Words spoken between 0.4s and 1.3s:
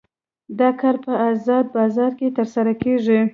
دا کار په